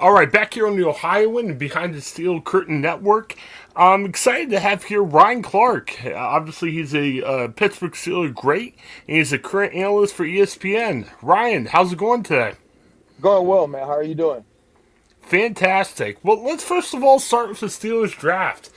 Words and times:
All 0.00 0.12
right, 0.12 0.30
back 0.30 0.54
here 0.54 0.68
on 0.68 0.76
the 0.76 0.86
Ohioan 0.86 1.50
and 1.50 1.58
behind 1.58 1.92
the 1.92 2.00
Steel 2.00 2.40
Curtain 2.40 2.80
Network. 2.80 3.34
I'm 3.74 4.04
excited 4.04 4.48
to 4.50 4.60
have 4.60 4.84
here 4.84 5.02
Ryan 5.02 5.42
Clark. 5.42 6.06
Obviously, 6.06 6.70
he's 6.70 6.94
a 6.94 7.20
uh, 7.20 7.48
Pittsburgh 7.48 7.94
Steelers 7.94 8.32
great, 8.32 8.76
and 9.08 9.16
he's 9.16 9.32
a 9.32 9.40
current 9.40 9.74
analyst 9.74 10.14
for 10.14 10.24
ESPN. 10.24 11.10
Ryan, 11.20 11.66
how's 11.66 11.92
it 11.92 11.98
going 11.98 12.22
today? 12.22 12.54
Going 13.20 13.48
well, 13.48 13.66
man. 13.66 13.88
How 13.88 13.94
are 13.94 14.04
you 14.04 14.14
doing? 14.14 14.44
Fantastic. 15.22 16.18
Well, 16.22 16.44
let's 16.44 16.62
first 16.62 16.94
of 16.94 17.02
all 17.02 17.18
start 17.18 17.48
with 17.48 17.58
the 17.58 17.66
Steelers 17.66 18.16
draft. 18.16 18.70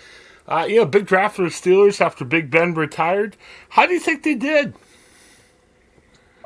Uh, 0.47 0.65
you 0.67 0.77
know, 0.77 0.85
big 0.85 1.05
draft 1.05 1.35
for 1.35 1.43
the 1.43 1.49
Steelers 1.49 2.01
after 2.01 2.25
Big 2.25 2.49
Ben 2.49 2.73
retired. 2.73 3.37
How 3.69 3.85
do 3.85 3.93
you 3.93 3.99
think 3.99 4.23
they 4.23 4.33
did? 4.33 4.73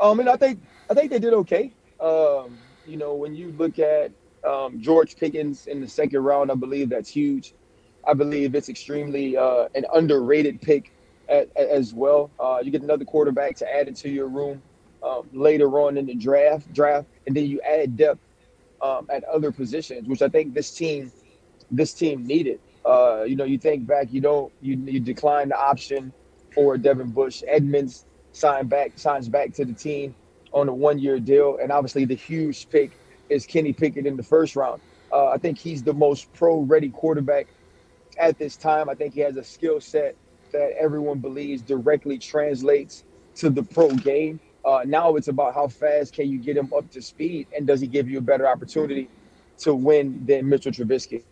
Um, 0.02 0.20
and 0.20 0.28
I 0.28 0.36
think 0.36 0.62
I 0.90 0.94
think 0.94 1.12
they 1.12 1.20
did 1.20 1.34
okay. 1.34 1.72
Um, 2.02 2.58
you 2.86 2.98
know, 2.98 3.16
when 3.16 3.36
you 3.36 3.56
look 3.58 3.80
at 3.80 4.12
um, 4.46 4.82
George 4.82 5.16
Pickens 5.18 5.68
in 5.68 5.82
the 5.82 5.88
second 5.88 6.22
round, 6.22 6.52
I 6.52 6.56
believe 6.56 6.90
that's 6.90 7.10
huge. 7.10 7.54
I 8.08 8.14
believe 8.14 8.56
it's 8.56 8.70
extremely 8.70 9.36
uh, 9.36 9.68
an 9.74 9.86
underrated 9.94 10.62
pick 10.62 10.92
at, 11.28 11.50
at, 11.56 11.70
as 11.70 11.94
well. 11.94 12.30
Uh, 12.40 12.60
you 12.62 12.72
get 12.72 12.84
another 12.84 13.06
quarterback 13.06 13.56
to 13.58 13.76
add 13.76 13.88
into 13.88 14.10
your 14.10 14.28
room 14.28 14.62
um, 15.04 15.28
later 15.34 15.68
on 15.80 15.98
in 15.98 16.06
the 16.06 16.16
draft, 16.16 16.72
draft, 16.74 17.08
and 17.26 17.36
then 17.36 17.46
you 17.46 17.62
add 17.62 17.98
depth 17.98 18.20
um, 18.82 19.08
at 19.10 19.24
other 19.24 19.52
positions, 19.52 20.08
which 20.08 20.22
I 20.22 20.30
think 20.30 20.54
this 20.54 20.72
team 20.72 21.12
this 21.72 21.94
team 21.94 22.26
needed. 22.26 22.60
Uh, 22.86 23.24
you 23.24 23.36
know, 23.36 23.44
you 23.44 23.58
think 23.58 23.88
back, 23.88 24.08
you 24.12 24.22
don't 24.22 24.52
you 24.62 24.76
you 24.86 25.00
decline 25.00 25.50
the 25.50 25.58
option 25.58 26.14
for 26.54 26.78
Devin 26.78 27.10
Bush. 27.10 27.44
Edmunds 27.48 28.06
signed 28.32 28.70
back 28.70 28.98
signs 28.98 29.28
back 29.28 29.54
to 29.54 29.66
the 29.66 29.74
team 29.74 30.14
on 30.54 30.70
a 30.70 30.74
one 30.74 31.00
year 31.00 31.20
deal, 31.20 31.58
and 31.62 31.72
obviously 31.72 32.06
the 32.06 32.16
huge 32.16 32.70
pick 32.70 32.92
is 33.30 33.46
Kenny 33.46 33.74
Pickett 33.74 34.06
in 34.06 34.18
the 34.18 34.24
first 34.24 34.56
round. 34.56 34.82
Uh, 35.12 35.28
I 35.30 35.38
think 35.38 35.58
he's 35.58 35.84
the 35.84 35.94
most 35.94 36.32
pro 36.34 36.60
ready 36.60 36.90
quarterback 36.90 37.48
at 38.18 38.38
this 38.38 38.56
time. 38.56 38.90
I 38.90 38.96
think 38.96 39.14
he 39.14 39.22
has 39.22 39.38
a 39.38 39.44
skill 39.44 39.80
set 39.80 40.16
that 40.52 40.72
everyone 40.80 41.20
believes 41.20 41.62
directly 41.62 42.18
translates 42.18 43.04
to 43.36 43.50
the 43.50 43.64
pro 43.64 43.90
game. 43.90 44.40
Uh, 44.64 44.82
now 44.86 45.16
it's 45.16 45.28
about 45.28 45.54
how 45.54 45.68
fast 45.68 46.14
can 46.14 46.30
you 46.30 46.40
get 46.40 46.58
him 46.58 46.72
up 46.76 46.90
to 46.92 47.02
speed, 47.02 47.48
and 47.56 47.68
does 47.68 47.82
he 47.82 47.88
give 47.88 48.10
you 48.10 48.18
a 48.18 48.22
better 48.22 48.48
opportunity 48.48 49.10
to 49.60 49.76
win 49.76 50.26
than 50.26 50.50
Mitchell 50.50 50.72
Trubisky? 50.72 51.24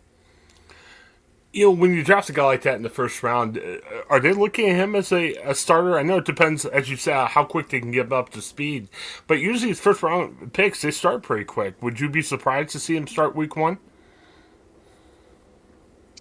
You 1.54 1.68
know, 1.68 1.72
when 1.72 1.94
you 1.94 2.04
draft 2.04 2.30
a 2.30 2.34
guy 2.34 2.46
like 2.46 2.64
that 2.64 2.76
in 2.78 2.82
the 2.82 2.90
first 2.90 3.24
round, 3.24 3.60
uh, 3.60 3.78
are 4.10 4.20
they 4.20 4.34
looking 4.34 4.70
at 4.72 4.76
him 4.78 4.96
as 4.96 5.12
a, 5.12 5.36
a 5.36 5.56
starter? 5.56 6.00
I 6.00 6.04
know 6.04 6.18
it 6.18 6.26
depends, 6.26 6.66
as 6.66 6.90
you 6.90 6.98
said, 6.98 7.28
how 7.28 7.46
quick 7.46 7.70
they 7.70 7.80
can 7.80 7.92
get 7.92 8.12
up 8.12 8.32
to 8.32 8.42
speed. 8.42 8.90
But 9.28 9.36
usually, 9.36 9.70
his 9.70 9.80
first 9.80 10.04
round 10.04 10.54
picks 10.54 10.82
they 10.82 10.92
start 10.92 11.24
pretty 11.24 11.46
quick. 11.46 11.82
Would 11.84 12.00
you 12.00 12.10
be 12.10 12.24
surprised 12.24 12.72
to 12.72 12.80
see 12.80 12.98
him 12.98 13.08
start 13.08 13.36
week 13.36 13.56
one? 13.56 13.78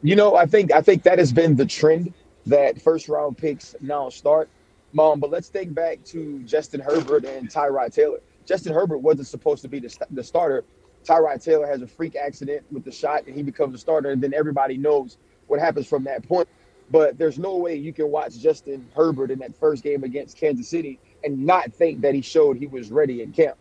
You 0.03 0.17
know, 0.17 0.37
I 0.37 0.47
think 0.47 0.73
I 0.73 0.83
think 0.83 1.03
that 1.05 1.19
has 1.19 1.33
been 1.33 1.57
the 1.57 1.67
trend 1.67 2.13
that 2.47 2.83
first 2.83 3.09
round 3.09 3.39
picks 3.39 3.75
now 3.81 4.11
start. 4.11 4.51
Mom, 4.93 5.21
but 5.21 5.31
let's 5.31 5.49
think 5.49 5.75
back 5.75 6.05
to 6.07 6.43
Justin 6.45 6.81
Herbert 6.81 7.25
and 7.25 7.49
Tyrod 7.51 7.95
Taylor. 7.95 8.21
Justin 8.47 8.75
Herbert 8.75 8.99
wasn't 8.99 9.29
supposed 9.29 9.63
to 9.63 9.69
be 9.69 9.81
the, 9.81 9.97
the 10.11 10.25
starter. 10.25 10.65
Tyrod 11.05 11.43
Taylor 11.43 11.67
has 11.67 11.83
a 11.83 11.87
freak 11.87 12.17
accident 12.17 12.65
with 12.71 12.85
the 12.85 12.93
shot 12.93 13.27
and 13.27 13.35
he 13.35 13.43
becomes 13.43 13.75
a 13.75 13.79
starter, 13.79 14.11
and 14.11 14.23
then 14.23 14.35
everybody 14.35 14.77
knows 14.77 15.17
what 15.47 15.61
happens 15.61 15.87
from 15.87 16.05
that 16.05 16.27
point. 16.27 16.49
But 16.91 17.17
there's 17.19 17.39
no 17.39 17.57
way 17.57 17.75
you 17.77 17.93
can 17.93 18.11
watch 18.11 18.39
Justin 18.39 18.87
Herbert 18.95 19.31
in 19.31 19.39
that 19.39 19.55
first 19.57 19.83
game 19.83 20.05
against 20.05 20.37
Kansas 20.37 20.69
City 20.69 20.99
and 21.25 21.47
not 21.47 21.73
think 21.73 22.03
that 22.03 22.15
he 22.15 22.21
showed 22.21 22.57
he 22.57 22.67
was 22.67 22.91
ready 22.91 23.23
in 23.23 23.33
camp, 23.33 23.57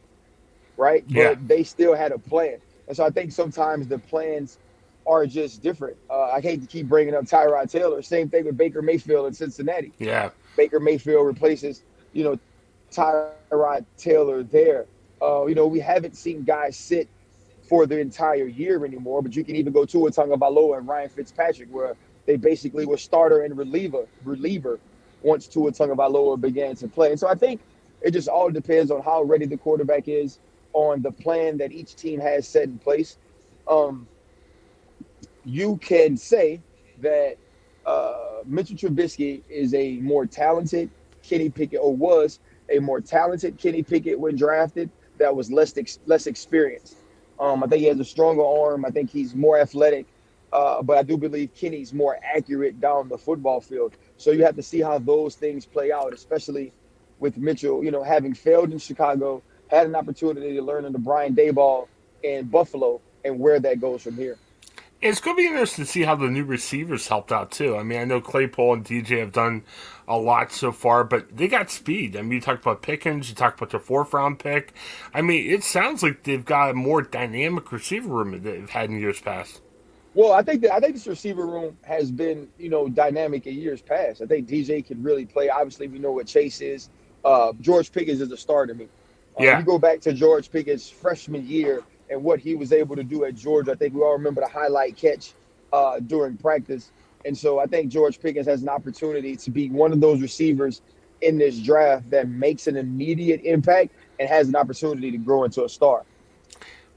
right? 0.75 1.03
Yeah. 1.08 1.30
But 1.30 1.48
they 1.48 1.64
still 1.64 1.95
had 1.95 2.11
a 2.11 2.20
plan. 2.20 2.58
And 2.88 2.98
so 2.98 3.06
I 3.06 3.09
think 3.09 3.31
sometimes 3.31 3.88
the 3.88 4.00
plans 4.00 4.58
are 5.08 5.26
just 5.26 5.61
different. 5.61 5.98
Uh, 6.09 6.23
I 6.23 6.42
hate 6.42 6.61
to 6.61 6.67
keep 6.67 6.88
bringing 6.88 7.16
up 7.16 7.26
Tyrod 7.26 7.72
Taylor. 7.72 8.02
Same 8.02 8.30
thing 8.30 8.45
with 8.45 8.58
Baker 8.58 8.81
Mayfield 8.81 9.28
in 9.28 9.33
Cincinnati. 9.33 9.94
Yeah. 9.98 10.32
Baker 10.58 10.80
Mayfield 10.80 11.26
replaces, 11.26 11.83
you 12.11 12.23
know, 12.23 12.39
Tyrod 12.92 13.86
Taylor 13.98 14.44
there. 14.44 14.86
Uh, 15.21 15.45
you 15.45 15.55
know, 15.55 15.67
we 15.67 15.80
haven't 15.80 16.17
seen 16.17 16.44
guys 16.44 16.76
sit 16.76 17.08
for 17.71 17.86
the 17.86 17.98
entire 17.98 18.48
year 18.48 18.83
anymore, 18.83 19.21
but 19.21 19.33
you 19.33 19.45
can 19.45 19.55
even 19.55 19.71
go 19.71 19.86
to 19.86 20.08
a 20.08 20.11
Tagovailoa 20.11 20.80
and 20.80 20.86
Ryan 20.89 21.08
Fitzpatrick, 21.08 21.70
where 21.71 21.95
they 22.26 22.36
basically 22.36 22.86
were 22.86 22.98
starter 22.98 23.43
and 23.43 23.58
reliever, 23.58 24.05
reliever 24.26 24.77
once 25.21 25.48
Tua 25.48 25.71
Tagovailoa 25.71 26.42
began 26.42 26.76
to 26.76 26.89
play. 26.89 27.11
And 27.11 27.17
so 27.17 27.30
I 27.30 27.33
think 27.33 27.61
it 28.02 28.11
just 28.11 28.27
all 28.27 28.49
depends 28.49 28.92
on 28.92 29.02
how 29.02 29.23
ready 29.23 29.45
the 29.45 29.55
quarterback 29.55 30.09
is, 30.09 30.39
on 30.73 31.02
the 31.02 31.14
plan 31.14 31.58
that 31.59 31.71
each 31.71 31.95
team 31.95 32.20
has 32.20 32.45
set 32.45 32.64
in 32.64 32.77
place. 32.77 33.17
Um, 33.70 34.05
you 35.45 35.77
can 35.77 36.17
say 36.17 36.59
that 36.99 37.38
uh, 37.86 38.42
Mitchell 38.45 38.76
Trubisky 38.76 39.43
is 39.49 39.73
a 39.73 39.95
more 39.99 40.26
talented 40.26 40.89
Kenny 41.23 41.49
Pickett, 41.49 41.80
or 41.82 41.95
was 41.95 42.39
a 42.70 42.80
more 42.80 42.99
talented 42.99 43.58
Kenny 43.58 43.82
Pickett 43.82 44.20
when 44.20 44.36
drafted. 44.36 44.89
That 45.20 45.33
was 45.33 45.49
less 45.49 45.77
ex- 45.77 45.99
less 46.05 46.27
experienced. 46.27 46.98
Um, 47.41 47.63
I 47.63 47.67
think 47.67 47.81
he 47.81 47.87
has 47.87 47.99
a 47.99 48.05
stronger 48.05 48.45
arm. 48.45 48.85
I 48.85 48.91
think 48.91 49.09
he's 49.09 49.35
more 49.35 49.59
athletic. 49.59 50.05
Uh, 50.53 50.81
but 50.81 50.97
I 50.97 51.03
do 51.03 51.17
believe 51.17 51.53
Kenny's 51.55 51.93
more 51.93 52.19
accurate 52.23 52.79
down 52.79 53.09
the 53.09 53.17
football 53.17 53.61
field. 53.61 53.95
So 54.17 54.31
you 54.31 54.43
have 54.43 54.55
to 54.57 54.63
see 54.63 54.81
how 54.81 54.99
those 54.99 55.35
things 55.35 55.65
play 55.65 55.91
out, 55.91 56.13
especially 56.13 56.71
with 57.19 57.37
Mitchell, 57.37 57.83
you 57.83 57.91
know, 57.91 58.03
having 58.03 58.33
failed 58.33 58.71
in 58.71 58.77
Chicago, 58.77 59.41
had 59.69 59.87
an 59.87 59.95
opportunity 59.95 60.53
to 60.53 60.61
learn 60.61 60.85
under 60.85 60.97
Brian 60.97 61.33
Daboll 61.33 61.87
in 62.23 62.45
Buffalo, 62.47 63.02
and 63.23 63.39
where 63.39 63.59
that 63.59 63.79
goes 63.79 64.03
from 64.03 64.15
here. 64.15 64.37
It's 65.02 65.20
going 65.20 65.36
to 65.36 65.42
be 65.42 65.48
interesting 65.48 65.86
to 65.86 65.92
see 65.92 66.04
how 66.04 66.16
the 66.16 66.28
new 66.30 66.44
receivers 66.44 67.08
helped 67.08 67.32
out 67.32 67.52
too. 67.52 67.76
I 67.78 67.84
mean, 67.84 68.00
I 68.00 68.06
know 68.06 68.22
Claypool 68.22 68.73
and 68.73 68.86
DJ 68.86 69.20
have 69.20 69.32
done 69.32 69.64
a 70.08 70.17
lot 70.17 70.52
so 70.52 70.72
far, 70.72 71.04
but 71.04 71.36
they 71.36 71.48
got 71.48 71.72
speed. 71.72 72.16
I 72.16 72.22
mean, 72.22 72.34
you 72.34 72.42
talked 72.42 72.62
about 72.64 72.84
Pickens, 72.84 73.30
you 73.30 73.36
talked 73.36 73.60
about 73.60 73.72
their 73.72 73.80
fourth 73.80 74.14
round 74.14 74.39
pick. 74.39 74.73
I 75.14 75.22
mean, 75.22 75.50
it 75.52 75.64
sounds 75.64 76.04
like 76.04 76.23
they've 76.23 76.45
got 76.45 76.72
a 76.72 76.73
more 76.76 77.02
dynamic 77.02 77.72
receiver 77.72 78.10
room 78.10 78.32
than 78.32 78.44
they've 78.44 78.70
had 78.70 78.89
in 78.92 79.00
years 79.00 79.22
past. 79.22 79.62
Well, 80.14 80.34
I 80.34 80.44
think 80.44 80.62
that 80.64 80.73
I 80.73 80.80
think 80.80 80.94
this 80.95 81.08
receiver 81.08 81.48
room 81.48 81.78
has 81.83 82.12
been, 82.12 82.50
you 82.58 82.70
know, 82.70 82.89
dynamic 82.89 83.48
in 83.48 83.56
years 83.56 83.82
past. 83.82 84.22
I 84.22 84.26
think 84.26 84.48
DJ 84.48 84.86
can 84.86 85.02
really 85.04 85.26
play. 85.26 85.50
Obviously, 85.50 85.88
we 85.88 86.00
know 86.00 86.12
what 86.12 86.28
Chase 86.28 86.60
is. 86.62 86.89
Uh, 87.23 87.54
George 87.62 87.92
Pickens 87.92 88.20
is 88.20 88.32
a 88.32 88.38
star 88.38 88.66
to 88.66 88.73
me. 88.73 88.89
Uh, 89.39 89.45
Yeah. 89.45 89.54
You 89.54 89.64
go 89.64 89.80
back 89.80 90.02
to 90.02 90.14
George 90.14 90.52
Pickens' 90.52 90.89
freshman 90.89 91.45
year 91.48 91.86
and 92.11 92.23
what 92.23 92.39
he 92.39 92.54
was 92.54 92.73
able 92.73 92.95
to 92.95 93.04
do 93.04 93.23
at 93.26 93.36
Georgia. 93.36 93.72
I 93.72 93.76
think 93.76 93.95
we 93.95 94.02
all 94.02 94.14
remember 94.14 94.42
the 94.42 94.48
highlight 94.48 94.98
catch 94.98 95.33
uh, 95.73 95.99
during 95.99 96.38
practice. 96.38 96.92
And 97.26 97.38
so 97.38 97.60
I 97.60 97.66
think 97.66 97.92
George 97.92 98.20
Pickens 98.20 98.48
has 98.48 98.61
an 98.61 98.70
opportunity 98.70 99.36
to 99.38 99.49
be 99.49 99.70
one 99.70 99.92
of 99.92 100.02
those 100.02 100.21
receivers 100.21 100.82
in 101.21 101.38
this 101.38 101.60
draft 101.60 102.10
that 102.10 102.27
makes 102.27 102.67
an 102.67 102.76
immediate 102.77 103.42
impact 103.44 103.94
and 104.20 104.27
has 104.27 104.50
an 104.50 104.55
opportunity 104.55 105.11
to 105.11 105.17
grow 105.17 105.44
into 105.44 105.64
a 105.64 105.70
star. 105.70 106.04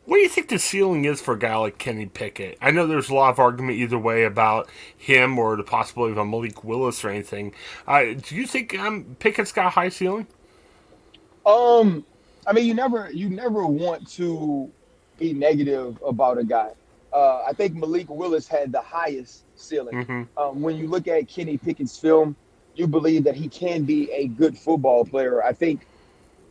What 0.06 0.16
do 0.16 0.22
you 0.22 0.28
think 0.28 0.48
the 0.48 0.58
ceiling 0.58 1.06
is 1.06 1.22
for 1.22 1.32
a 1.32 1.38
guy 1.38 1.56
like 1.56 1.78
Kenny 1.78 2.06
Pickett? 2.06 2.58
I 2.60 2.70
know 2.70 2.86
there's 2.86 3.08
a 3.08 3.14
lot 3.14 3.30
of 3.30 3.38
argument 3.38 3.78
either 3.78 3.98
way 3.98 4.24
about 4.24 4.68
him 4.96 5.38
or 5.38 5.56
the 5.56 5.62
possibility 5.62 6.12
of 6.12 6.18
a 6.18 6.24
Malik 6.26 6.62
Willis 6.62 7.02
or 7.04 7.08
anything. 7.08 7.54
Uh, 7.86 8.02
do 8.14 8.34
you 8.34 8.46
think 8.46 8.78
um, 8.78 9.16
Pickett's 9.18 9.52
got 9.52 9.66
a 9.66 9.70
high 9.70 9.88
ceiling? 9.88 10.26
Um, 11.46 12.04
I 12.46 12.52
mean, 12.52 12.66
you 12.66 12.74
never 12.74 13.10
you 13.10 13.30
never 13.30 13.66
want 13.66 14.06
to 14.12 14.70
be 15.18 15.32
negative 15.32 15.98
about 16.06 16.38
a 16.38 16.44
guy. 16.44 16.70
Uh, 17.12 17.42
I 17.46 17.52
think 17.52 17.74
Malik 17.74 18.08
Willis 18.10 18.48
had 18.48 18.72
the 18.72 18.80
highest 18.80 19.44
ceiling. 19.54 20.04
Mhm. 20.04 20.28
Um, 20.36 20.62
when 20.62 20.76
you 20.76 20.88
look 20.88 21.06
at 21.06 21.28
Kenny 21.28 21.56
Pickett's 21.56 21.98
film, 21.98 22.34
you 22.74 22.86
believe 22.88 23.22
that 23.24 23.36
he 23.36 23.48
can 23.48 23.84
be 23.84 24.10
a 24.10 24.26
good 24.26 24.58
football 24.58 25.04
player. 25.04 25.42
I 25.44 25.52
think 25.52 25.86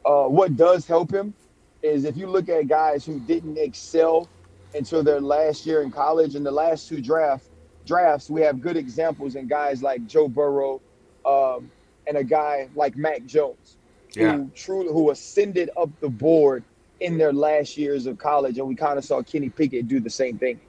uh, 0.05 0.25
what 0.25 0.55
does 0.57 0.85
help 0.87 1.11
him 1.13 1.33
is 1.81 2.05
if 2.05 2.15
you 2.17 2.27
look 2.27 2.47
at 2.49 2.67
guys 2.67 3.05
who 3.05 3.19
didn't 3.21 3.57
excel 3.57 4.27
until 4.73 5.03
their 5.03 5.19
last 5.21 5.65
year 5.65 5.81
in 5.81 5.91
college, 5.91 6.35
and 6.35 6.45
the 6.45 6.51
last 6.51 6.87
two 6.87 7.01
draft 7.01 7.45
drafts, 7.85 8.29
we 8.29 8.41
have 8.41 8.61
good 8.61 8.77
examples 8.77 9.35
in 9.35 9.47
guys 9.47 9.83
like 9.83 10.05
Joe 10.07 10.27
Burrow 10.29 10.81
um, 11.25 11.69
and 12.07 12.17
a 12.17 12.23
guy 12.23 12.69
like 12.75 12.95
Mac 12.95 13.25
Jones 13.25 13.77
Yeah. 14.15 14.37
who 14.37 14.49
truly 14.55 14.87
who 14.91 15.11
ascended 15.11 15.69
up 15.77 15.89
the 15.99 16.09
board 16.09 16.63
in 17.03 17.17
their 17.17 17.33
last 17.33 17.77
years 17.77 18.05
of 18.05 18.17
college, 18.17 18.57
and 18.57 18.67
we 18.67 18.75
kind 18.75 18.97
of 18.97 19.05
saw 19.05 19.21
Kenny 19.21 19.49
Pickett 19.49 19.87
do 19.87 19.99
the 19.99 20.09
same 20.09 20.37
thing. 20.37 20.59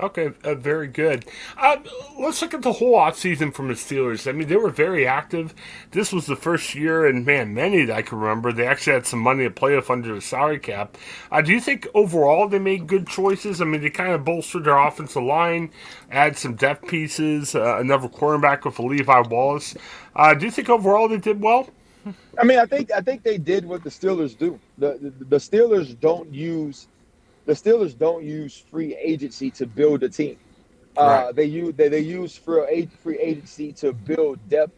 Okay, 0.00 0.32
uh, 0.42 0.56
very 0.56 0.88
good. 0.88 1.24
Uh, 1.56 1.76
let's 2.18 2.42
look 2.42 2.52
at 2.52 2.62
the 2.62 2.72
whole 2.72 2.94
offseason 2.94 3.54
from 3.54 3.68
the 3.68 3.74
Steelers. 3.74 4.28
I 4.28 4.32
mean, 4.32 4.48
they 4.48 4.56
were 4.56 4.70
very 4.70 5.06
active. 5.06 5.54
This 5.92 6.12
was 6.12 6.26
the 6.26 6.34
first 6.34 6.74
year, 6.74 7.06
and 7.06 7.24
man, 7.24 7.54
many 7.54 7.84
that 7.84 7.96
I 7.96 8.02
can 8.02 8.18
remember, 8.18 8.52
they 8.52 8.66
actually 8.66 8.94
had 8.94 9.06
some 9.06 9.20
money 9.20 9.44
to 9.44 9.50
play 9.50 9.76
with 9.76 9.88
under 9.90 10.12
the 10.12 10.20
salary 10.20 10.58
cap. 10.58 10.98
Uh, 11.30 11.42
do 11.42 11.52
you 11.52 11.60
think 11.60 11.86
overall 11.94 12.48
they 12.48 12.58
made 12.58 12.88
good 12.88 13.06
choices? 13.06 13.60
I 13.60 13.66
mean, 13.66 13.82
they 13.82 13.90
kind 13.90 14.12
of 14.12 14.24
bolstered 14.24 14.64
their 14.64 14.76
offensive 14.76 15.22
line, 15.22 15.70
add 16.10 16.36
some 16.36 16.56
depth 16.56 16.88
pieces, 16.88 17.54
uh, 17.54 17.76
another 17.78 18.08
cornerback 18.08 18.64
with 18.64 18.80
Levi 18.80 19.20
Wallace. 19.28 19.76
Uh, 20.16 20.34
do 20.34 20.44
you 20.44 20.50
think 20.50 20.68
overall 20.68 21.08
they 21.08 21.18
did 21.18 21.40
well? 21.40 21.68
I 22.38 22.44
mean, 22.44 22.58
I 22.58 22.66
think 22.66 22.92
I 22.92 23.00
think 23.00 23.22
they 23.22 23.38
did 23.38 23.64
what 23.64 23.82
the 23.84 23.90
Steelers 23.90 24.36
do. 24.36 24.58
The 24.78 24.98
the, 25.00 25.24
the 25.24 25.36
Steelers 25.36 25.98
don't 25.98 26.32
use 26.32 26.88
the 27.46 27.52
Steelers 27.52 27.96
don't 27.96 28.24
use 28.24 28.56
free 28.70 28.96
agency 28.96 29.50
to 29.52 29.66
build 29.66 30.02
a 30.02 30.08
team. 30.08 30.38
Uh, 30.96 31.32
They 31.32 31.44
use 31.44 31.74
they, 31.76 31.88
they 31.88 32.00
use 32.00 32.36
free 32.36 32.88
free 33.02 33.18
agency 33.18 33.72
to 33.74 33.92
build 33.92 34.38
depth 34.48 34.72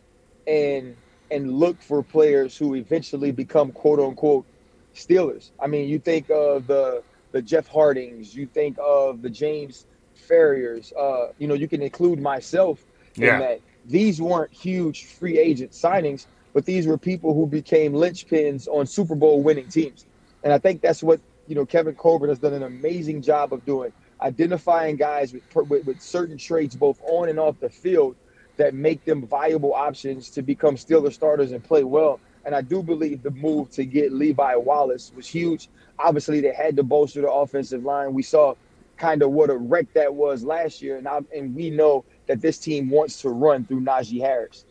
and 0.47 0.97
and 1.31 1.53
look 1.53 1.81
for 1.83 2.03
players 2.03 2.57
who 2.57 2.75
eventually 2.75 3.33
become 3.33 3.73
quote 3.73 4.01
unquote 4.01 4.47
Steelers. 4.95 5.51
I 5.61 5.67
mean, 5.67 5.89
you 5.89 5.99
think 5.99 6.31
of 6.31 6.67
the 6.67 7.03
the 7.33 7.43
Jeff 7.43 7.67
Hartings, 7.67 8.35
you 8.35 8.47
think 8.47 8.79
of 8.83 9.23
the 9.23 9.31
James 9.31 9.87
Farriors. 10.15 10.93
Uh, 10.99 11.33
you 11.39 11.47
know, 11.47 11.55
you 11.55 11.69
can 11.69 11.83
include 11.83 12.21
myself 12.21 12.85
yeah. 13.17 13.35
in 13.35 13.41
that. 13.41 13.61
These 13.85 14.21
weren't 14.21 14.53
huge 14.53 15.05
free 15.05 15.39
agent 15.39 15.71
signings, 15.73 16.27
but 16.57 16.65
these 16.65 16.87
were 16.87 16.97
people 16.97 17.35
who 17.35 17.47
became 17.47 17.93
linchpins 17.93 18.67
on 18.67 18.87
Super 18.87 19.15
Bowl 19.15 19.43
winning 19.43 19.69
teams. 19.69 20.07
And 20.43 20.55
I 20.55 20.57
think 20.57 20.81
that's 20.81 21.03
what 21.03 21.21
you 21.47 21.55
know 21.55 21.67
Kevin 21.67 21.95
Colbert 21.95 22.29
has 22.29 22.39
done 22.39 22.55
an 22.55 22.63
amazing 22.63 23.21
job 23.21 23.53
of 23.53 23.63
doing, 23.67 23.93
identifying 24.23 24.97
guys 24.97 25.35
with, 25.35 25.43
with, 25.69 25.85
with 25.85 26.01
certain 26.01 26.39
traits 26.39 26.75
both 26.75 26.99
on 27.03 27.29
and 27.29 27.39
off 27.39 27.61
the 27.61 27.69
field 27.69 28.17
that 28.57 28.73
make 28.73 29.05
them 29.05 29.27
viable 29.27 29.75
options 29.75 30.31
to 30.31 30.41
become 30.41 30.77
Steeler 30.77 31.13
starters 31.13 31.53
and 31.53 31.63
play 31.63 31.85
well. 31.85 32.21
And 32.47 32.55
I 32.55 32.63
do 32.63 32.83
believe 32.83 33.23
the 33.23 33.33
move 33.33 33.69
to 33.73 33.85
get 33.85 34.11
Levi 34.13 34.57
Wallace 34.57 35.13
was 35.15 35.29
huge. 35.29 35.69
Obviously, 35.99 36.41
they 36.41 36.55
had 36.55 36.75
to 36.77 36.83
bolster 36.83 37.21
the 37.21 37.31
offensive 37.31 37.85
line. 37.85 38.15
We 38.15 38.23
saw 38.23 38.55
kind 38.97 39.21
of 39.21 39.31
what 39.33 39.51
a 39.51 39.57
wreck 39.59 39.93
that 39.93 40.15
was 40.15 40.43
last 40.43 40.81
year, 40.81 40.97
and 40.97 41.07
I, 41.07 41.21
and 41.37 41.55
we 41.55 41.69
know 41.69 42.07
that 42.29 42.41
this 42.41 42.57
team 42.57 42.89
wants 42.89 43.21
to 43.21 43.29
run 43.29 43.67
through 43.67 43.83
Najee 43.83 44.23
Harris. 44.23 44.65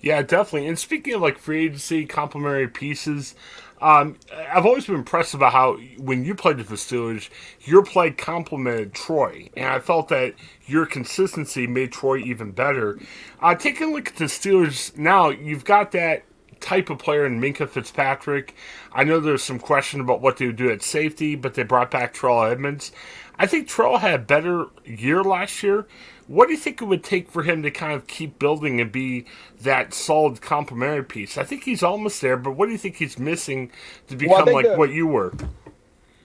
Yeah, 0.00 0.22
definitely. 0.22 0.66
And 0.68 0.78
speaking 0.78 1.14
of 1.14 1.20
like 1.20 1.38
free 1.38 1.66
agency, 1.66 2.06
complementary 2.06 2.68
pieces, 2.68 3.34
um, 3.82 4.16
I've 4.50 4.66
always 4.66 4.86
been 4.86 4.96
impressed 4.96 5.34
about 5.34 5.52
how 5.52 5.78
when 5.98 6.24
you 6.24 6.34
played 6.34 6.58
with 6.58 6.68
the 6.68 6.76
Steelers, 6.76 7.28
your 7.62 7.82
play 7.82 8.10
complemented 8.10 8.94
Troy, 8.94 9.48
and 9.56 9.66
I 9.66 9.78
felt 9.78 10.08
that 10.08 10.34
your 10.66 10.84
consistency 10.86 11.66
made 11.66 11.92
Troy 11.92 12.18
even 12.18 12.52
better. 12.52 12.98
Uh, 13.40 13.54
taking 13.54 13.88
a 13.88 13.92
look 13.92 14.08
at 14.08 14.16
the 14.16 14.26
Steelers 14.26 14.96
now, 14.96 15.30
you've 15.30 15.64
got 15.64 15.92
that 15.92 16.24
type 16.60 16.90
of 16.90 16.98
player 16.98 17.24
in 17.24 17.40
Minkah 17.40 17.68
Fitzpatrick. 17.68 18.54
I 18.92 19.04
know 19.04 19.18
there's 19.18 19.42
some 19.42 19.58
question 19.58 20.00
about 20.00 20.20
what 20.20 20.36
they 20.36 20.46
would 20.46 20.56
do 20.56 20.70
at 20.70 20.82
safety, 20.82 21.34
but 21.34 21.54
they 21.54 21.62
brought 21.62 21.90
back 21.90 22.12
Terrell 22.12 22.44
Edmunds. 22.44 22.92
I 23.38 23.46
think 23.46 23.68
Terrell 23.68 23.98
had 23.98 24.14
a 24.14 24.22
better 24.22 24.66
year 24.84 25.24
last 25.24 25.62
year. 25.62 25.86
What 26.30 26.46
do 26.46 26.52
you 26.52 26.60
think 26.60 26.80
it 26.80 26.84
would 26.84 27.02
take 27.02 27.28
for 27.28 27.42
him 27.42 27.64
to 27.64 27.72
kind 27.72 27.92
of 27.92 28.06
keep 28.06 28.38
building 28.38 28.80
and 28.80 28.92
be 28.92 29.24
that 29.62 29.92
solid 29.92 30.40
complementary 30.40 31.02
piece? 31.02 31.36
I 31.36 31.42
think 31.42 31.64
he's 31.64 31.82
almost 31.82 32.20
there, 32.20 32.36
but 32.36 32.52
what 32.52 32.66
do 32.66 32.72
you 32.72 32.78
think 32.78 32.94
he's 32.94 33.18
missing 33.18 33.72
to 34.06 34.14
become 34.14 34.44
well, 34.44 34.54
like 34.54 34.64
the, 34.64 34.76
what 34.76 34.90
you 34.90 35.08
were? 35.08 35.34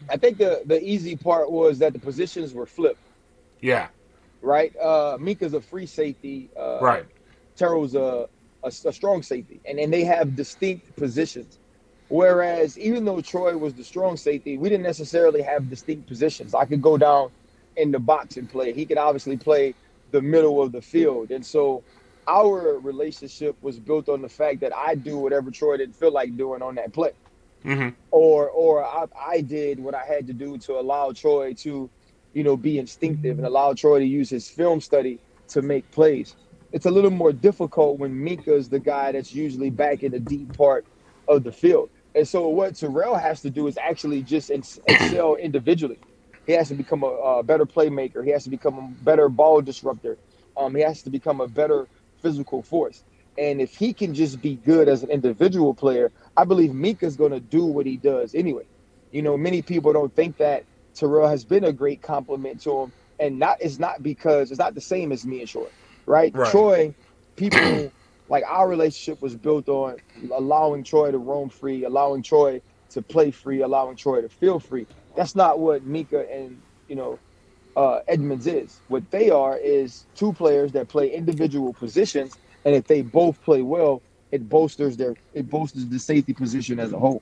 I 0.07 0.17
think 0.17 0.37
the 0.37 0.61
the 0.63 0.79
easy 0.79 1.15
part 1.15 1.51
was 1.51 1.79
that 1.79 1.93
the 1.93 1.97
positions 1.97 2.53
were 2.53 2.67
flipped. 2.67 2.99
Yeah. 3.61 3.87
Right. 4.43 4.75
Uh, 4.77 5.17
Minkah's 5.19 5.55
a 5.55 5.61
free 5.61 5.87
safety. 5.87 6.51
Uh, 6.55 6.77
right. 6.81 7.05
Terrell's 7.55 7.95
a, 7.95 8.29
a, 8.63 8.67
a 8.67 8.93
strong 8.93 9.23
safety, 9.23 9.59
and 9.67 9.79
and 9.79 9.91
they 9.91 10.03
have 10.03 10.35
distinct 10.35 10.95
positions. 10.95 11.57
Whereas 12.09 12.77
even 12.77 13.05
though 13.05 13.21
Troy 13.21 13.57
was 13.57 13.73
the 13.73 13.83
strong 13.83 14.17
safety, 14.17 14.59
we 14.59 14.69
didn't 14.69 14.83
necessarily 14.83 15.41
have 15.41 15.67
distinct 15.67 16.05
positions. 16.05 16.53
I 16.53 16.65
could 16.65 16.83
go 16.83 16.95
down 16.95 17.31
in 17.75 17.89
the 17.89 17.97
box 17.97 18.37
and 18.37 18.47
play. 18.47 18.71
He 18.71 18.85
could 18.85 18.99
obviously 18.99 19.35
play 19.35 19.73
the 20.11 20.21
middle 20.21 20.61
of 20.61 20.71
the 20.71 20.81
field. 20.81 21.31
And 21.31 21.45
so 21.45 21.83
our 22.27 22.79
relationship 22.79 23.55
was 23.61 23.79
built 23.79 24.09
on 24.09 24.21
the 24.21 24.29
fact 24.29 24.61
that 24.61 24.75
I 24.75 24.95
do 24.95 25.17
whatever 25.17 25.51
Troy 25.51 25.77
didn't 25.77 25.95
feel 25.95 26.11
like 26.11 26.35
doing 26.37 26.61
on 26.61 26.75
that 26.75 26.93
play. 26.93 27.11
Mm-hmm. 27.63 27.89
Or 28.11 28.49
or 28.49 28.83
I, 28.83 29.05
I 29.19 29.41
did 29.41 29.79
what 29.79 29.95
I 29.95 30.05
had 30.05 30.27
to 30.27 30.33
do 30.33 30.57
to 30.59 30.73
allow 30.79 31.11
Troy 31.11 31.53
to, 31.55 31.89
you 32.33 32.43
know, 32.43 32.55
be 32.55 32.77
instinctive 32.77 33.37
and 33.37 33.45
allow 33.45 33.73
Troy 33.73 33.99
to 33.99 34.05
use 34.05 34.29
his 34.29 34.47
film 34.47 34.81
study 34.81 35.19
to 35.49 35.61
make 35.61 35.89
plays. 35.91 36.35
It's 36.71 36.85
a 36.85 36.91
little 36.91 37.11
more 37.11 37.31
difficult 37.31 37.99
when 37.99 38.13
Minkah's 38.13 38.69
the 38.69 38.79
guy 38.79 39.11
that's 39.13 39.33
usually 39.33 39.69
back 39.69 40.03
in 40.03 40.11
the 40.11 40.19
deep 40.19 40.55
part 40.57 40.85
of 41.27 41.43
the 41.43 41.51
field. 41.51 41.89
And 42.13 42.27
so 42.27 42.47
what 42.47 42.75
Terrell 42.75 43.15
has 43.15 43.41
to 43.41 43.49
do 43.49 43.67
is 43.67 43.77
actually 43.77 44.23
just 44.23 44.49
excel 44.49 45.35
individually. 45.35 45.99
He 46.45 46.53
has 46.53 46.67
to 46.69 46.75
become 46.75 47.03
a, 47.03 47.07
a, 47.07 47.43
better 47.43 47.65
playmaker. 47.65 48.23
He 48.23 48.31
has 48.31 48.43
to 48.43 48.49
become 48.49 48.77
a 48.77 49.03
better 49.03 49.29
ball 49.29 49.61
disruptor. 49.61 50.17
Um, 50.55 50.75
he 50.75 50.81
has 50.81 51.01
to 51.03 51.09
become 51.09 51.41
a 51.41 51.47
better 51.47 51.87
physical 52.21 52.61
force. 52.61 53.03
And 53.37 53.59
if 53.59 53.75
he 53.75 53.93
can 53.93 54.13
just 54.13 54.41
be 54.41 54.55
good 54.55 54.87
as 54.87 55.03
an 55.03 55.09
individual 55.09 55.73
player, 55.73 56.11
I 56.37 56.45
believe 56.45 56.71
Minkah's 56.71 57.17
going 57.17 57.31
to 57.31 57.39
do 57.39 57.65
what 57.65 57.85
he 57.85 57.97
does 57.97 58.33
anyway. 58.33 58.65
You 59.11 59.21
know, 59.21 59.37
many 59.37 59.61
people 59.61 59.91
don't 59.91 60.13
think 60.15 60.37
that 60.37 60.65
Terrell 60.93 61.27
has 61.27 61.43
been 61.43 61.63
a 61.63 61.73
great 61.73 62.01
complement 62.01 62.61
to 62.61 62.83
him, 62.83 62.91
and 63.19 63.39
not 63.39 63.57
it's 63.61 63.79
not 63.79 64.01
because 64.01 64.51
it's 64.51 64.59
not 64.59 64.75
the 64.75 64.81
same 64.81 65.11
as 65.11 65.25
me 65.25 65.41
and 65.41 65.49
Troy, 65.49 65.67
right? 66.05 66.33
right. 66.33 66.51
Troy, 66.51 66.95
people 67.35 67.91
like 68.29 68.43
our 68.47 68.67
relationship 68.67 69.21
was 69.21 69.35
built 69.35 69.69
on 69.69 69.97
allowing 70.33 70.83
Troy 70.83 71.11
to 71.11 71.17
roam 71.17 71.49
free, 71.49 71.83
allowing 71.83 72.23
Troy 72.23 72.61
to 72.91 73.01
play 73.01 73.31
free, 73.31 73.61
allowing 73.61 73.97
Troy 73.97 74.21
to 74.21 74.29
feel 74.29 74.59
free. 74.59 74.87
That's 75.15 75.35
not 75.35 75.59
what 75.59 75.87
Minkah 75.87 76.31
and 76.33 76.61
you 76.87 76.95
know 76.95 77.19
uh, 77.75 77.99
Edmunds 78.07 78.47
is. 78.47 78.79
What 78.87 79.09
they 79.11 79.29
are 79.29 79.57
is 79.57 80.05
two 80.15 80.33
players 80.33 80.71
that 80.73 80.87
play 80.87 81.13
individual 81.13 81.73
positions, 81.73 82.37
and 82.63 82.75
if 82.75 82.85
they 82.87 83.01
both 83.01 83.41
play 83.43 83.61
well, 83.61 84.01
it 84.31 84.49
bolsters 84.49 84.97
their 84.97 85.15
it 85.33 85.49
bolsters 85.49 85.87
the 85.87 85.99
safety 85.99 86.33
position 86.33 86.79
as 86.79 86.93
a 86.93 86.99
whole. 86.99 87.21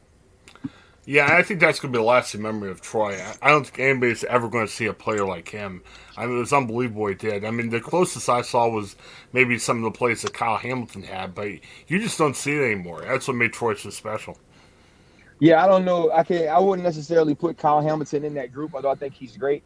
Yeah, 1.05 1.35
I 1.35 1.43
think 1.43 1.59
that's 1.59 1.81
going 1.81 1.91
to 1.91 1.97
be 1.97 2.01
the 2.01 2.07
lasting 2.07 2.41
memory 2.41 2.71
of 2.71 2.79
Troy. 2.79 3.21
I 3.41 3.49
don't 3.49 3.65
think 3.65 3.79
anybody's 3.79 4.23
ever 4.23 4.47
going 4.47 4.65
to 4.65 4.71
see 4.71 4.85
a 4.85 4.93
player 4.93 5.25
like 5.25 5.49
him. 5.49 5.83
I 6.15 6.25
mean, 6.25 6.37
it 6.37 6.39
was 6.39 6.53
unbelievable 6.53 7.07
he 7.07 7.15
did. 7.15 7.43
I 7.43 7.51
mean, 7.51 7.71
the 7.71 7.81
closest 7.81 8.29
I 8.29 8.41
saw 8.41 8.69
was 8.69 8.95
maybe 9.33 9.59
some 9.59 9.77
of 9.77 9.83
the 9.83 9.97
plays 9.97 10.21
that 10.21 10.33
Kyle 10.33 10.55
Hamilton 10.55 11.03
had, 11.03 11.35
but 11.35 11.49
you 11.87 11.99
just 11.99 12.17
don't 12.17 12.37
see 12.37 12.53
it 12.53 12.63
anymore. 12.63 13.03
That's 13.05 13.27
what 13.27 13.35
made 13.35 13.51
Troy 13.51 13.73
so 13.73 13.89
special. 13.89 14.37
Yeah, 15.39 15.63
I 15.63 15.67
don't 15.67 15.85
know. 15.85 16.11
I 16.11 16.23
can 16.23 16.45
not 16.45 16.55
I 16.55 16.59
wouldn't 16.59 16.83
necessarily 16.85 17.35
put 17.35 17.57
Kyle 17.57 17.81
Hamilton 17.81 18.23
in 18.23 18.35
that 18.35 18.51
group, 18.51 18.73
although 18.73 18.91
I 18.91 18.95
think 18.95 19.13
he's 19.13 19.35
great. 19.37 19.63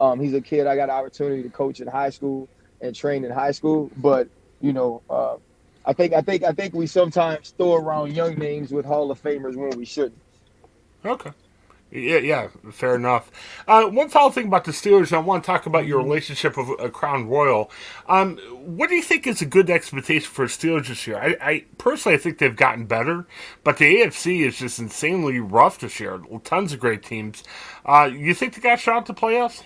Um, 0.00 0.18
he's 0.18 0.34
a 0.34 0.40
kid 0.40 0.66
I 0.66 0.76
got 0.76 0.84
an 0.84 0.96
opportunity 0.96 1.42
to 1.42 1.50
coach 1.50 1.80
in 1.80 1.86
high 1.86 2.10
school 2.10 2.48
and 2.80 2.94
train 2.94 3.24
in 3.24 3.30
high 3.30 3.52
school, 3.52 3.90
but 3.96 4.28
you 4.60 4.72
know, 4.72 5.02
uh, 5.10 5.36
I 5.84 5.92
think 5.92 6.12
I 6.14 6.22
think 6.22 6.44
I 6.44 6.52
think 6.52 6.74
we 6.74 6.86
sometimes 6.86 7.50
throw 7.56 7.74
around 7.74 8.14
young 8.14 8.34
names 8.34 8.72
with 8.72 8.84
Hall 8.84 9.10
of 9.10 9.22
Famers 9.22 9.56
when 9.56 9.76
we 9.76 9.84
shouldn't. 9.84 10.20
Okay. 11.04 11.30
Yeah, 11.92 12.18
yeah, 12.18 12.48
fair 12.70 12.94
enough. 12.94 13.32
Uh, 13.66 13.86
one 13.86 14.08
final 14.10 14.30
thing 14.30 14.46
about 14.46 14.64
the 14.64 14.70
Steelers, 14.70 15.12
I 15.12 15.18
want 15.18 15.42
to 15.42 15.46
talk 15.46 15.66
about 15.66 15.86
your 15.86 16.00
relationship 16.00 16.56
with 16.56 16.80
uh, 16.80 16.88
Crown 16.88 17.28
Royal. 17.28 17.68
Um, 18.08 18.38
what 18.64 18.88
do 18.88 18.94
you 18.94 19.02
think 19.02 19.26
is 19.26 19.42
a 19.42 19.46
good 19.46 19.68
expectation 19.68 20.30
for 20.30 20.46
the 20.46 20.52
Steelers 20.52 20.86
this 20.86 21.08
year? 21.08 21.18
I, 21.18 21.36
I, 21.40 21.64
personally, 21.78 22.16
I 22.16 22.20
think 22.20 22.38
they've 22.38 22.54
gotten 22.54 22.86
better, 22.86 23.26
but 23.64 23.78
the 23.78 23.96
AFC 23.96 24.46
is 24.46 24.56
just 24.56 24.78
insanely 24.78 25.40
rough 25.40 25.80
this 25.80 25.98
year. 25.98 26.22
Tons 26.44 26.72
of 26.72 26.78
great 26.78 27.02
teams. 27.02 27.42
Uh, 27.84 28.08
you 28.12 28.34
think 28.34 28.54
they 28.54 28.60
got 28.60 28.74
a 28.74 28.80
shot 28.80 28.98
at 28.98 29.06
the 29.06 29.14
playoffs? 29.14 29.64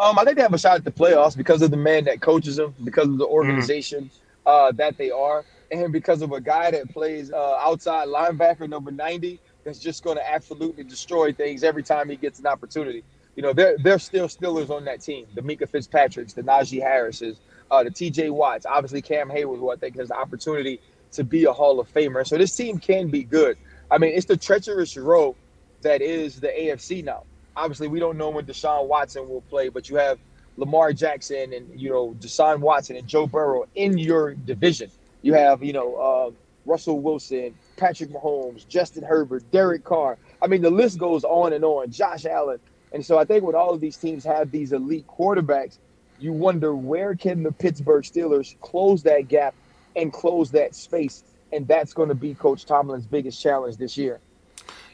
Um, 0.00 0.18
I 0.18 0.24
think 0.24 0.36
they 0.36 0.42
have 0.42 0.52
a 0.52 0.58
shot 0.58 0.78
at 0.78 0.84
the 0.84 0.90
playoffs 0.90 1.36
because 1.36 1.62
of 1.62 1.70
the 1.70 1.76
man 1.76 2.04
that 2.06 2.20
coaches 2.20 2.56
them, 2.56 2.74
because 2.82 3.06
of 3.06 3.18
the 3.18 3.24
mm-hmm. 3.24 3.34
organization 3.34 4.10
mm-hmm. 4.44 4.76
that 4.76 4.98
they 4.98 5.12
are, 5.12 5.44
and 5.70 5.92
because 5.92 6.22
of 6.22 6.32
a 6.32 6.40
guy 6.40 6.72
that 6.72 6.90
plays 6.90 7.30
uh, 7.30 7.56
outside 7.60 8.08
linebacker 8.08 8.68
number 8.68 8.90
ninety 8.90 9.38
that's 9.64 9.78
just 9.78 10.04
going 10.04 10.16
to 10.16 10.32
absolutely 10.32 10.84
destroy 10.84 11.32
things 11.32 11.64
every 11.64 11.82
time 11.82 12.08
he 12.08 12.16
gets 12.16 12.38
an 12.38 12.46
opportunity. 12.46 13.02
You 13.36 13.42
know, 13.42 13.52
they're 13.52 13.76
they're 13.78 13.98
still 13.98 14.28
Steelers 14.28 14.70
on 14.70 14.84
that 14.84 15.00
team. 15.00 15.26
The 15.34 15.40
Minkah 15.40 15.68
Fitzpatricks, 15.68 16.34
the 16.34 16.42
Najee 16.42 16.80
Harrises, 16.80 17.38
uh, 17.70 17.82
the 17.82 17.90
T.J. 17.90 18.30
Watts, 18.30 18.66
obviously 18.66 19.02
Cam 19.02 19.28
Heyward, 19.28 19.58
who 19.58 19.72
I 19.72 19.76
think 19.76 19.96
has 19.96 20.08
the 20.08 20.16
opportunity 20.16 20.80
to 21.12 21.24
be 21.24 21.44
a 21.44 21.52
Hall 21.52 21.80
of 21.80 21.92
Famer. 21.92 22.26
So 22.26 22.38
this 22.38 22.54
team 22.54 22.78
can 22.78 23.08
be 23.08 23.24
good. 23.24 23.56
I 23.90 23.98
mean, 23.98 24.12
it's 24.14 24.26
the 24.26 24.36
treacherous 24.36 24.96
road 24.96 25.34
that 25.82 26.02
is 26.02 26.40
the 26.40 26.48
AFC 26.48 27.04
now. 27.04 27.24
Obviously, 27.56 27.88
we 27.88 28.00
don't 28.00 28.18
know 28.18 28.30
when 28.30 28.44
Deshaun 28.46 28.86
Watson 28.88 29.28
will 29.28 29.42
play, 29.42 29.68
but 29.68 29.88
you 29.88 29.96
have 29.96 30.18
Lamar 30.56 30.92
Jackson 30.92 31.52
and 31.52 31.80
you 31.80 31.90
know 31.90 32.14
Deshaun 32.20 32.58
Watson 32.60 32.96
and 32.96 33.06
Joe 33.06 33.26
Burrow 33.26 33.66
in 33.74 33.98
your 33.98 34.34
division. 34.34 34.90
You 35.22 35.34
have 35.34 35.62
you 35.62 35.72
know 35.72 35.94
uh, 35.96 36.30
Russell 36.66 37.00
Wilson, 37.00 37.54
Patrick 37.76 38.10
Mahomes, 38.10 38.66
Justin 38.66 39.02
Herbert, 39.02 39.50
Derek 39.50 39.84
Carr. 39.84 40.18
I 40.42 40.46
mean, 40.46 40.62
the 40.62 40.70
list 40.70 40.98
goes 40.98 41.24
on 41.24 41.52
and 41.52 41.64
on. 41.64 41.90
Josh 41.90 42.24
Allen. 42.26 42.60
And 42.92 43.04
so 43.04 43.18
I 43.18 43.24
think 43.24 43.44
when 43.44 43.54
all 43.54 43.74
of 43.74 43.80
these 43.80 43.96
teams 43.96 44.24
have 44.24 44.50
these 44.50 44.72
elite 44.72 45.06
quarterbacks, 45.06 45.78
you 46.20 46.32
wonder 46.32 46.74
where 46.74 47.14
can 47.14 47.42
the 47.42 47.52
Pittsburgh 47.52 48.04
Steelers 48.04 48.58
close 48.60 49.02
that 49.02 49.28
gap 49.28 49.54
and 49.96 50.12
close 50.12 50.50
that 50.52 50.74
space. 50.74 51.24
And 51.52 51.66
that's 51.66 51.92
going 51.92 52.08
to 52.08 52.14
be 52.14 52.34
Coach 52.34 52.66
Tomlin's 52.66 53.06
biggest 53.06 53.40
challenge 53.40 53.76
this 53.76 53.96
year. 53.96 54.20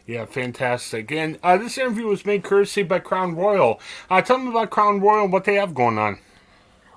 Yeah, 0.07 0.25
fantastic. 0.25 1.13
And 1.13 1.39
uh, 1.43 1.57
this 1.57 1.79
interview 1.79 2.07
was 2.07 2.27
made 2.27 2.43
courtesy 2.43 2.83
by 2.83 2.99
Crown 2.99 3.37
Royal. 3.37 3.81
Uh, 4.09 4.21
tell 4.23 4.39
them 4.39 4.49
about 4.49 4.71
Crown 4.71 5.01
Royal 5.01 5.25
and 5.25 5.33
what 5.33 5.45
they 5.45 5.55
have 5.55 5.75
going 5.75 5.99
on. 5.99 6.19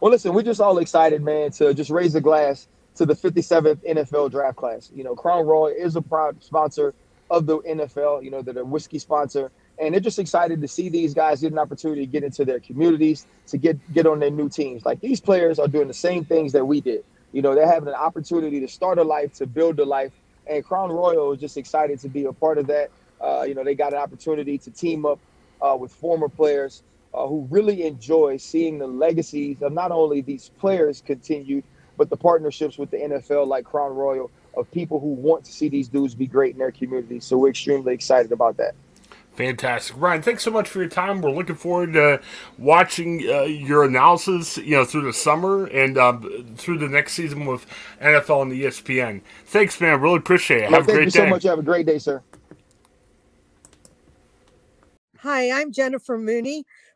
Well, 0.02 0.12
listen, 0.12 0.34
we're 0.34 0.44
just 0.44 0.60
all 0.60 0.80
excited, 0.80 1.22
man, 1.22 1.52
to 1.52 1.74
just 1.74 1.90
raise 1.90 2.16
a 2.16 2.22
glass 2.22 2.68
to 2.96 3.06
the 3.06 3.14
57th 3.16 3.78
NFL 3.88 4.32
draft 4.32 4.58
class. 4.58 4.92
You 4.94 5.04
know, 5.04 5.16
Crown 5.16 5.46
Royal 5.46 5.68
is 5.68 5.96
a 5.96 6.02
proud 6.02 6.44
sponsor 6.44 6.94
of 7.30 7.46
the 7.46 7.60
NFL. 7.60 8.24
You 8.24 8.32
know, 8.32 8.42
they're 8.42 8.60
a 8.60 8.66
whiskey 8.66 9.00
sponsor, 9.00 9.52
and 9.80 9.94
they're 9.94 10.02
just 10.02 10.20
excited 10.20 10.62
to 10.62 10.68
see 10.68 10.90
these 10.90 11.14
guys 11.14 11.42
get 11.42 11.52
an 11.52 11.60
opportunity 11.60 12.02
to 12.02 12.12
get 12.12 12.24
into 12.24 12.46
their 12.46 12.60
communities, 12.60 13.26
to 13.48 13.58
get 13.58 13.94
get 13.94 14.06
on 14.06 14.20
their 14.20 14.32
new 14.32 14.50
teams. 14.50 14.86
Like 14.86 15.02
these 15.02 15.20
players 15.20 15.60
are 15.60 15.68
doing 15.68 15.88
the 15.88 15.94
same 15.94 16.26
things 16.26 16.52
that 16.54 16.66
we 16.66 16.82
did. 16.82 17.04
You 17.32 17.42
know, 17.42 17.56
they're 17.56 17.72
having 17.72 17.90
an 17.90 17.96
opportunity 17.96 18.60
to 18.60 18.68
start 18.68 19.00
a 19.00 19.04
life, 19.04 19.34
to 19.36 19.48
build 19.48 19.80
a 19.80 19.86
life, 19.86 20.12
and 20.46 20.64
Crown 20.64 20.92
Royal 20.92 21.34
is 21.34 21.40
just 21.40 21.58
excited 21.58 22.00
to 22.02 22.10
be 22.10 22.26
a 22.26 22.34
part 22.34 22.58
of 22.58 22.68
that. 22.68 22.92
Uh, 23.20 23.44
you 23.48 23.56
know, 23.56 23.64
they 23.64 23.74
got 23.74 23.94
an 23.94 24.00
opportunity 24.00 24.58
to 24.60 24.70
team 24.70 25.06
up 25.06 25.20
uh, 25.62 25.76
with 25.80 25.92
former 25.92 26.30
players 26.30 26.84
uh, 27.14 27.26
who 27.26 27.48
really 27.50 27.86
enjoy 27.86 28.38
seeing 28.38 28.78
the 28.78 28.88
legacies 28.88 29.62
of 29.62 29.72
not 29.72 29.92
only 29.92 30.22
these 30.22 30.52
players 30.60 31.02
continued, 31.06 31.64
but 31.98 32.10
the 32.10 32.18
partnerships 32.18 32.78
with 32.78 32.92
the 32.92 32.98
NFL, 32.98 33.48
like 33.48 33.66
Crown 33.66 33.94
Royal, 33.94 34.32
of 34.56 34.70
people 34.72 35.00
who 35.00 35.08
want 35.08 35.44
to 35.46 35.52
see 35.52 35.70
these 35.70 35.88
dudes 35.88 36.16
be 36.16 36.28
great 36.28 36.54
in 36.54 36.60
their 36.60 36.72
community. 36.72 37.20
So 37.20 37.38
we're 37.38 37.50
extremely 37.50 37.94
excited 37.94 38.32
about 38.32 38.58
that. 38.58 38.76
Fantastic, 39.36 39.96
Ryan. 40.00 40.22
Thanks 40.22 40.44
so 40.44 40.52
much 40.52 40.70
for 40.70 40.80
your 40.80 40.90
time. 40.90 41.20
We're 41.20 41.32
looking 41.32 41.56
forward 41.56 41.94
to 41.94 42.22
watching 42.60 43.28
uh, 43.28 43.42
your 43.42 43.84
analysis, 43.84 44.58
you 44.58 44.76
know, 44.76 44.86
through 44.86 45.06
the 45.06 45.14
summer 45.14 45.66
and 45.66 45.98
um, 45.98 46.54
through 46.56 46.78
the 46.78 46.88
next 46.88 47.14
season 47.14 47.48
with 47.48 47.66
NFL 48.00 48.44
and 48.44 48.52
the 48.52 48.66
ESPN. 48.66 49.22
Thanks, 49.46 49.82
man. 49.82 50.00
Really 50.02 50.18
appreciate 50.18 50.58
it. 50.58 50.70
Have 50.70 50.72
well, 50.72 50.82
a 50.82 50.84
great 50.84 50.94
day. 50.94 51.00
Thank 51.00 51.16
you 51.16 51.22
so 51.22 51.30
much. 51.30 51.44
Have 51.44 51.58
a 51.58 51.64
great 51.64 51.88
day, 51.88 51.98
sir. 51.98 52.22
Hi, 55.18 55.52
I'm 55.52 55.72
Jennifer 55.72 56.18
Mooney. 56.18 56.66